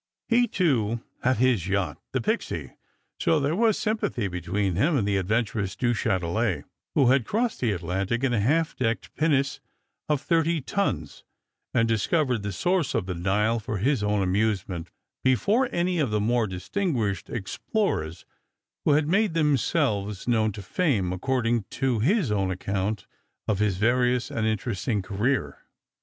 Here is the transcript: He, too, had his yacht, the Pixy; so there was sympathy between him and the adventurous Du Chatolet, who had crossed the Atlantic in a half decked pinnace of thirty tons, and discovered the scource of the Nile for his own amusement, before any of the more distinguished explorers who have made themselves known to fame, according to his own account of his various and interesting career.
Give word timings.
He, 0.29 0.47
too, 0.47 1.03
had 1.21 1.37
his 1.37 1.67
yacht, 1.67 1.99
the 2.11 2.19
Pixy; 2.21 2.71
so 3.19 3.39
there 3.39 3.55
was 3.55 3.77
sympathy 3.77 4.27
between 4.27 4.73
him 4.75 4.97
and 4.97 5.07
the 5.07 5.17
adventurous 5.17 5.75
Du 5.75 5.93
Chatolet, 5.93 6.63
who 6.95 7.11
had 7.11 7.23
crossed 7.23 7.59
the 7.59 7.71
Atlantic 7.71 8.23
in 8.23 8.33
a 8.33 8.39
half 8.39 8.75
decked 8.75 9.13
pinnace 9.13 9.59
of 10.09 10.19
thirty 10.19 10.59
tons, 10.59 11.23
and 11.71 11.87
discovered 11.87 12.41
the 12.41 12.49
scource 12.51 12.95
of 12.95 13.05
the 13.05 13.13
Nile 13.13 13.59
for 13.59 13.77
his 13.77 14.01
own 14.01 14.23
amusement, 14.23 14.89
before 15.23 15.69
any 15.71 15.99
of 15.99 16.09
the 16.09 16.19
more 16.19 16.47
distinguished 16.47 17.29
explorers 17.29 18.25
who 18.85 18.93
have 18.93 19.05
made 19.05 19.35
themselves 19.35 20.27
known 20.27 20.51
to 20.53 20.63
fame, 20.63 21.13
according 21.13 21.65
to 21.69 21.99
his 21.99 22.31
own 22.31 22.49
account 22.49 23.05
of 23.47 23.59
his 23.59 23.77
various 23.77 24.31
and 24.31 24.47
interesting 24.47 25.03
career. 25.03 25.59